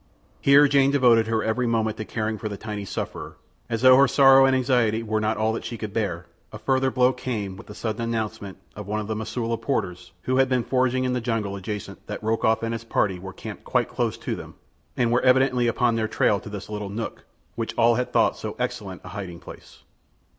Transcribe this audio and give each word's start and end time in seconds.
Here 0.41 0.67
Jane 0.67 0.89
devoted 0.89 1.27
her 1.27 1.43
every 1.43 1.67
moment 1.67 1.97
to 1.97 2.05
caring 2.05 2.39
for 2.39 2.49
the 2.49 2.57
tiny 2.57 2.85
sufferer, 2.85 3.37
and 3.69 3.75
as 3.75 3.83
though 3.83 3.97
her 3.97 4.07
sorrow 4.07 4.45
and 4.47 4.55
anxiety 4.55 5.03
were 5.03 5.19
not 5.21 5.37
all 5.37 5.53
that 5.53 5.63
she 5.63 5.77
could 5.77 5.93
bear, 5.93 6.25
a 6.51 6.57
further 6.57 6.89
blow 6.89 7.13
came 7.13 7.55
with 7.55 7.67
the 7.67 7.75
sudden 7.75 8.01
announcement 8.01 8.57
of 8.75 8.87
one 8.87 8.99
of 8.99 9.05
the 9.05 9.13
Mosula 9.15 9.57
porters 9.61 10.11
who 10.23 10.37
had 10.37 10.49
been 10.49 10.63
foraging 10.63 11.03
in 11.03 11.13
the 11.13 11.21
jungle 11.21 11.55
adjacent 11.55 12.07
that 12.07 12.23
Rokoff 12.23 12.63
and 12.63 12.73
his 12.73 12.83
party 12.83 13.19
were 13.19 13.31
camped 13.31 13.63
quite 13.63 13.89
close 13.89 14.17
to 14.17 14.35
them, 14.35 14.55
and 14.97 15.11
were 15.11 15.21
evidently 15.21 15.67
upon 15.67 15.95
their 15.97 16.07
trail 16.07 16.39
to 16.39 16.49
this 16.49 16.67
little 16.67 16.89
nook 16.89 17.25
which 17.53 17.77
all 17.77 17.93
had 17.93 18.11
thought 18.11 18.35
so 18.35 18.55
excellent 18.57 19.01
a 19.03 19.09
hiding 19.09 19.39
place. 19.39 19.83